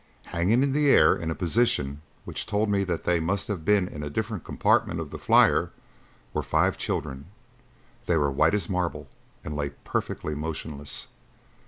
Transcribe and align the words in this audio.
Hanging 0.33 0.63
in 0.63 0.71
the 0.71 0.89
air 0.89 1.15
in 1.15 1.29
a 1.29 1.35
position 1.35 2.01
which 2.25 2.47
told 2.47 2.71
me 2.71 2.83
that 2.85 3.03
they 3.03 3.19
must 3.19 3.47
have 3.49 3.63
been 3.63 3.87
in 3.87 4.01
a 4.01 4.09
different 4.09 4.43
compartment 4.43 4.99
of 4.99 5.11
the 5.11 5.19
flyer, 5.19 5.69
were 6.33 6.41
five 6.41 6.75
children. 6.75 7.27
They 8.07 8.17
were 8.17 8.31
white 8.31 8.55
as 8.55 8.67
marble, 8.67 9.09
and 9.43 9.55
lay 9.55 9.69
perfectly 9.69 10.33
motionless. 10.33 11.05